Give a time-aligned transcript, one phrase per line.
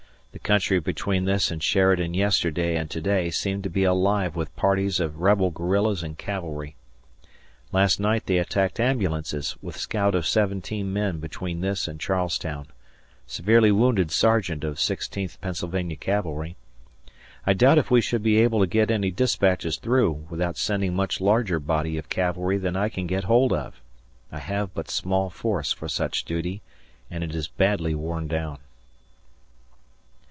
[0.33, 4.55] The country between this and Sheridan yesterday and to day seemed to be alive with
[4.55, 6.77] parties of Rebel guerillas and cavalry.
[7.73, 12.67] Last night they attacked ambulances with scout of seventeen men between this and Charles Town;
[13.27, 16.55] severely wounded Sergeant of Sixteenth Pennsylvania Cavalry.
[17.45, 21.19] I doubt if we should be able to get any dispatches through without sending much
[21.19, 23.81] larger body of cavalry than I can get hold of.
[24.31, 26.61] I have but small force for such duty,
[27.11, 28.59] and it is badly worn down.